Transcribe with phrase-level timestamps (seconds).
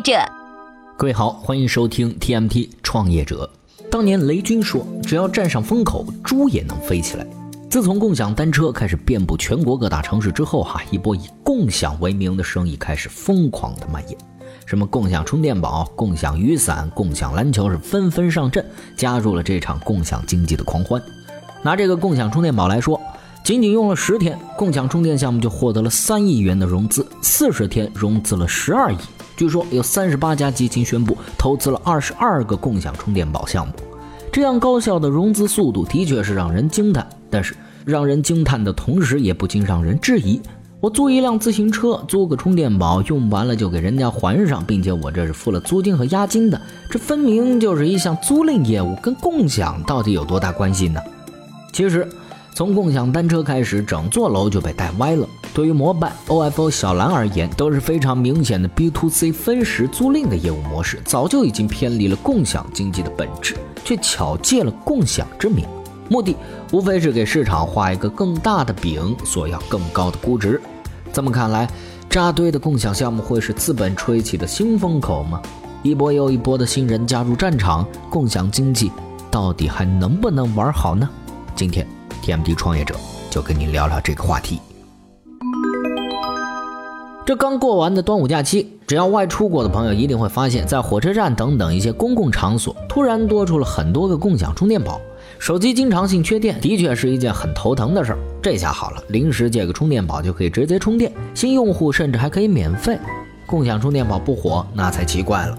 [0.00, 0.12] 者。
[0.96, 3.48] 各位好，欢迎收听 TMT 创业者。
[3.90, 7.26] 当年雷军说：“只要站上风口，猪也能飞起来。”
[7.70, 14.18] 自从共享单车开始遍布全国各大城市之后，哈，一波以共享为名的生意开始疯狂的蔓延。
[14.66, 18.64] 什么共享充电宝、共享雨伞、共享篮球是纷纷上阵，
[18.96, 21.00] 加入了这场共享经济的狂欢。
[21.62, 23.00] 拿这个共享充电宝来说，
[23.42, 28.96] 仅仅用了十天，共享充电项目就获得了三亿元的融资，四十天融资了十二亿。
[29.40, 33.72] 据说有三十八家基金宣布投资了二十二个共享充电宝项目，
[34.30, 37.06] 这样高效的融资速度的确是让人惊叹。
[37.30, 40.42] 但是让人惊叹的同时，也不禁让人质疑：
[40.78, 46.60] 我租一辆自行车，租个充电宝，用完了就给人家还上，并且我这是付了租金和押金的，
[46.90, 51.00] 这分明就是一项租赁业务，跟共享到底有多大关系呢？
[51.72, 52.06] 其实。
[52.52, 55.26] 从共享单车开始，整座楼就被带歪了。
[55.52, 65.66] 对于摩拜、OFO、小蓝而言，都是非常明显的 B to C 分时租赁的业务模式，早就已经偏离了共享经济的本质，却巧借了共享之名，
[66.08, 66.36] 目的
[66.72, 70.60] 无非是给市场画一个更大的饼，索要更高的估值。
[71.12, 71.68] 这么看来，
[72.08, 75.42] 扎堆的共享项目会是资本吹起的新风口吗？
[75.82, 78.92] 一波又一波的新人加入战场，共享经济
[79.30, 81.08] 到底还能不能玩好呢？
[81.56, 81.86] 今天。
[82.22, 82.94] TMD 创业者
[83.30, 84.60] 就跟您聊聊这个话题。
[87.26, 95.00] 这刚过完的端午假期，只要外出过的朋友一定会发现，在火车站等等一些公共场所，突然多出了很多个共享充电宝。
[95.38, 98.18] 手机经常性缺电，的确是一件很头疼的事儿。
[98.42, 102.98] 这下好了，临时借个充电宝就可以直接充电，新用户甚至还可以免费。
[103.46, 105.56] 共享充电宝不火，那才奇怪了。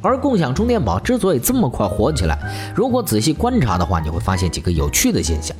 [0.00, 2.38] 而共享充电宝之所以这么快火起来，
[2.74, 5.54] 如果仔细观察的话，你会发现几个有趣的现象。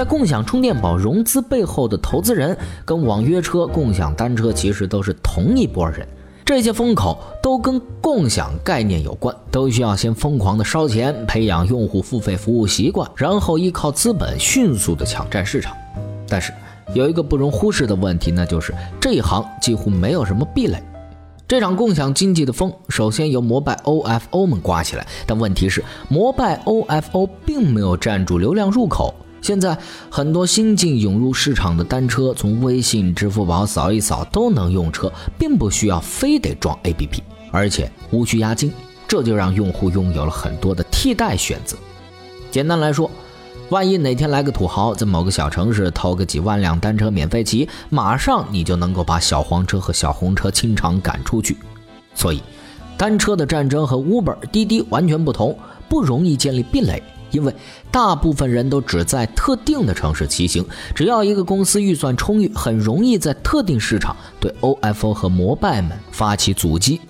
[0.00, 2.56] 在共享充电宝融资背后的投资人，
[2.86, 6.08] 跟网约车、共享单车其实都是同一波人。
[6.42, 15.76] 这些风口都跟共享概念有关，都需要先疯狂的烧钱，培养用户付费服务习惯，然后依靠资本迅速的抢占市场。
[16.26, 16.50] 但是
[16.94, 20.82] 有一个不容忽视的问题，那就是这一行几乎没有什么壁垒。
[21.46, 29.14] 这场共享经济的风，首先由摩拜 OFO 们刮起来，但问题是，摩拜 OFO 并没有占住流量入口。
[29.42, 29.76] 现在
[30.10, 37.20] 很多新进涌入市场的单车，从微信、支付宝扫一扫都能用车，并不需要非得装 APP，
[37.50, 38.72] 而且无需押金，
[39.08, 41.76] 这就让用户拥有了很多的替代选择。
[42.50, 43.10] 简单来说，
[43.70, 51.56] 万一哪天来个土豪，在某个小城市偷个几万辆单车免费骑，马上你就能够把小黄车和小红车清场赶出去。
[52.14, 52.42] 所以，
[52.98, 55.56] 单车的战争和 Uber、滴滴完全不同，
[55.88, 57.02] 不容易建立壁垒。
[57.30, 57.54] 因为
[57.90, 60.64] 大部分人都只在特定的城市骑行，
[60.94, 67.00] 只要一个公司预算充裕，很容易在特定市场对 OFO 和摩拜们发起阻击。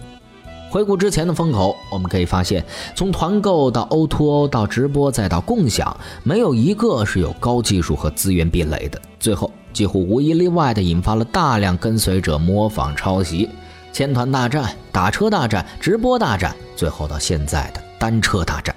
[0.70, 2.64] 回顾之前的风口，我们可以发现，
[2.94, 9.03] 从团购到 O2O 到直播再到共享，没有一个是有高技术和资源壁垒的。
[9.19, 13.50] 最后几乎无一例外地引发了大量跟随者模仿抄袭，
[13.92, 18.72] 千团大战、打车大战、直播大战，最后到现在的单车大战。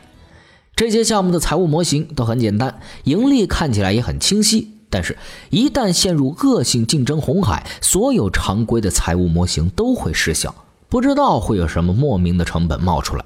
[0.76, 4.70] 这些项目的财务模型都很简单，盈利看起来也很清晰。
[4.90, 5.18] 但是，
[5.50, 10.54] 一旦陷入恶性竞争红海，所有常规的财务模型都会失效，
[10.90, 13.24] 不知道会有什么莫名的成本冒出来。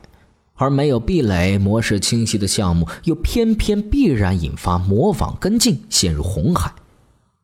[0.55, 6.73] 而没有壁垒、模式清晰的项目，又偏偏必然引发模仿跟进，陷入红海。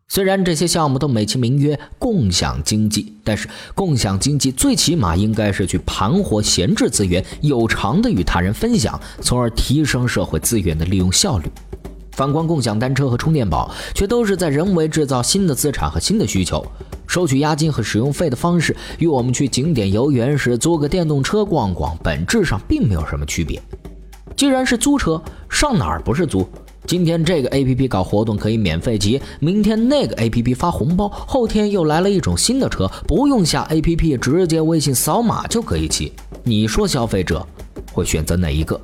[0.08, 11.50] 虽然这些项目都美其名曰共享经济，但是共享经济最起码应该是去盘活闲置资源，有偿的与他人分享，从而提升社会资源的利用效率。
[12.12, 16.63] 反观共享单车和充电宝，却都是在人为制造新的资产和新的需求，
[17.08, 23.59] 收取押金和使用费的方式，与我们去景点游园时租个电动车逛逛，本质上并没有什么区别。
[24.36, 25.19] 既然是租车，
[25.50, 26.47] 上哪儿不是租？
[26.85, 36.12] 今天这个 A P P 搞活动可以免费骑，明天那个 A P P 发红包，后天又来了一种新的车，不用下 A P P，直接微信扫码就可以骑。
[36.44, 37.45] 你说消费者
[37.94, 38.80] 会选择哪一个？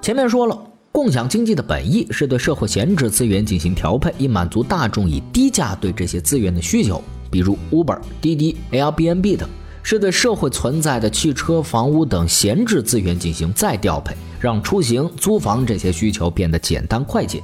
[0.00, 0.58] 前面说了，
[0.90, 9.46] 共享经济的本意是对社会闲置资源进行调配，以满足大众以低价对这些资源的需求，比如 Uber、滴滴、Airbnb 等。
[9.88, 14.16] 是对社会存在的汽车、房屋等闲置资源进行再调配，
[14.46, 17.42] 让出行、租房这些需求变得简单快捷。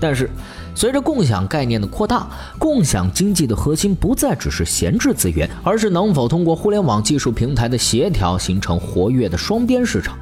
[0.00, 0.30] 但是，
[0.74, 2.26] 随着共享概念的扩大，
[2.58, 10.16] 共享经济的核心不再只是闲置资源，而是能否通过互联网技术平台的协调，形成活跃的双边市场。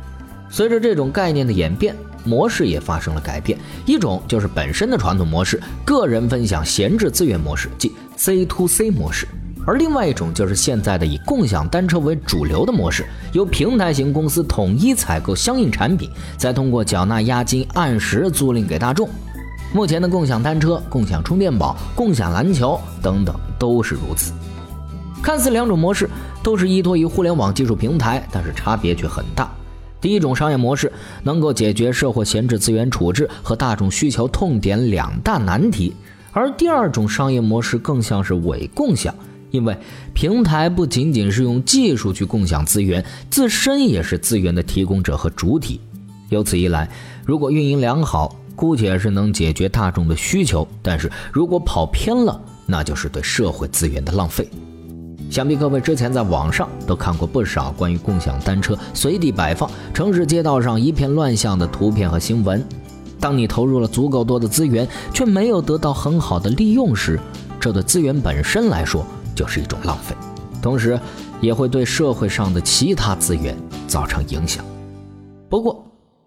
[0.50, 3.56] 随着这种概念的演变，模式也发生了改变。
[3.86, 9.28] 一种就是本身的传统模式——个人分享闲置资源模式，即 C to C 模式。
[9.66, 19.08] 而另外一种就是现在的以共享单车为主流的模式，由平台型公司统一采购相应产品，再通过缴纳押金按时租赁给大众。
[19.72, 24.32] 目前的共享单车、共享充电宝、共享篮球等等都是如此。
[25.22, 26.08] 看似两种模式
[26.42, 29.48] 都是依托于互联网技术平台，但是差别却很大。
[30.00, 30.90] 第一种商业模式
[31.22, 35.94] 能够解决社会闲置资源处置和大众需求痛点两大难题，
[36.32, 39.14] 而第二种商业模式更像是伪共享。
[39.50, 39.76] 因为
[40.14, 45.80] 平台不仅仅是用技术去共享资源，自身也是资源的提供者和主体。
[46.28, 46.88] 由此一来，
[47.24, 54.48] 如果运营良好，姑且是能解决大众的需求；但是如果跑偏了，那就是对社会资源的浪费。
[55.28, 62.64] 想必各位之前在网上都看过不少关于共享单车随地摆放、城市街道上一片乱象的图片和新闻。
[63.20, 67.18] 当你投入了足够多的资源，却没有得到很好的利用时，
[67.60, 69.06] 这对资源本身来说。
[69.40, 70.14] 就是一种浪费，
[70.60, 71.00] 同时
[71.40, 73.56] 也会对社会上的其他资源
[73.86, 74.62] 造成影响。
[75.48, 75.82] 不过，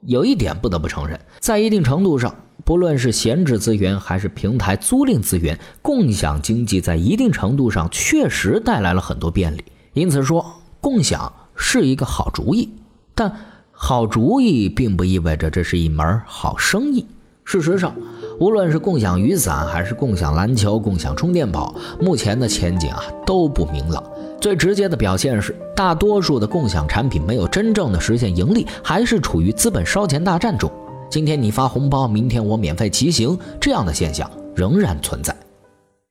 [0.07, 2.33] 有一点不得不承认，在一定程度上，
[2.65, 9.63] 不论是闲置资源还是平台租赁资源，共享经济在一定程度上确实带来了很多便利。
[9.93, 10.43] 因此说，
[10.81, 12.67] 共享是一个好主意。
[13.13, 13.31] 但
[13.71, 17.05] 好主意并不意味着这是一门好生意。
[17.45, 17.95] 事实上，
[18.39, 24.03] 无论是共享雨伞，还是共享篮球、共享充电宝，目前的前景啊都不明朗。
[24.41, 30.69] 最直接的表现是，大多数的共享产品没有真正的实现盈利，还是处于资本烧钱大战中。
[31.09, 35.35] 今天你发红包，明天我免费骑行，这样的现象仍然存在。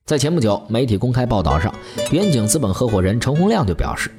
[0.07, 1.75] 在前不久媒体公开报道上，
[2.11, 4.11] 远景资本合伙人陈洪亮就表示，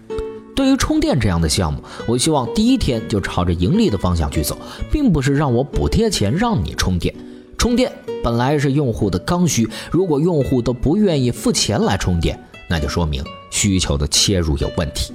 [0.56, 4.58] 对于充电这样的项目，我希望第一天就朝着盈利的方向去走，
[4.92, 7.14] 并不是让我补贴钱让你充电。
[7.64, 7.90] 充电
[8.22, 12.38] 本来是用户的刚需，如果用户都不愿意付钱来充电，
[12.68, 15.14] 那就说明需求的切入有问题。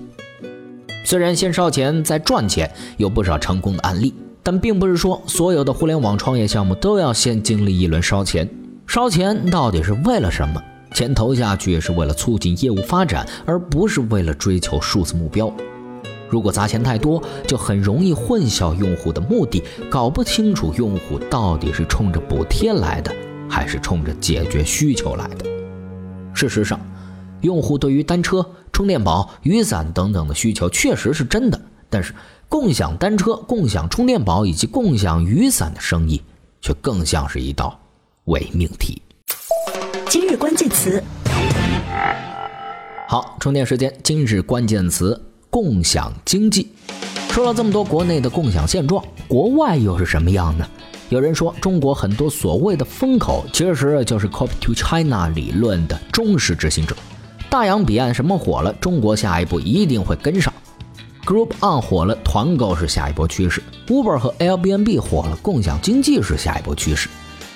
[1.04, 8.48] 虽然先烧钱再赚钱有不少成功的案例，但并不是说所有的互联网创业项目都要先经历一轮烧钱。
[8.86, 10.58] 烧钱到底是为了什么？
[10.94, 15.52] 钱投下去是为了促进业务发展，而不是为了追求数字目标。
[16.30, 23.14] 如果砸钱太多，就很容易混淆用户的目的，搞不清楚用户到底是冲着补贴来的，
[23.48, 25.46] 还是冲着解决需求来的。
[26.34, 26.78] 事实上，
[27.40, 32.14] 用户对于单车、充电宝、雨伞等等的需求确实是真的，但是
[32.48, 36.22] 共享单车、共享充电宝以及共享雨伞的生意，
[36.60, 37.78] 却更像是一道
[38.24, 39.00] 伪命题。
[40.08, 41.02] 今日关键词，
[43.08, 43.92] 好，充电时间。
[44.02, 45.27] 今日关键词。
[45.60, 46.70] 共享经济，
[47.30, 50.64] 说了这么多国内的共享现状，国外又是什么样呢？
[51.08, 56.94] 有人说，中国很多所谓的风口，其实就是 Copy to China 理论的忠实执行者。
[57.50, 60.54] 大洋彼岸什么火了，中国下一步一定会跟上。
[61.26, 67.08] Group on 火了，团购是下一波趋势；Uber 和 Airbnb 火了，共享经济是下一波趋势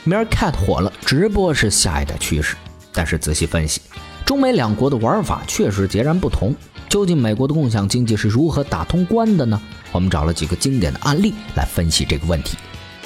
[0.05, 2.57] Merkat 火了，直播是下一代趋势。
[2.93, 3.81] 但是仔细分析，
[4.27, 6.53] 中美两国的玩法确实截然不同。
[6.93, 9.59] 究竟美国的共享经济是如何打通关的呢？
[9.93, 12.59] 我们找了几个经典的案例来分析这个问题。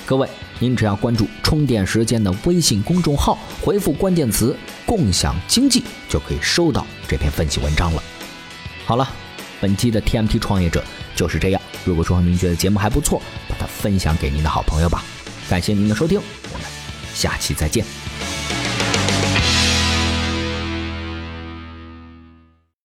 [0.04, 0.28] 各位，
[0.58, 8.02] 您只要关注“充电时间”的微信公众号，回复关键词“共享经济”，就可以收到这篇分析文章了。
[8.84, 9.08] 好了，
[9.60, 10.82] 本期的 TMT 创业者
[11.14, 11.62] 就是这样。
[11.84, 15.04] 如果说您觉得节目还不错，把它分享给您的好朋友吧。
[15.48, 16.20] 感谢您的收听，
[16.52, 16.66] 我们
[17.14, 17.84] 下期再见。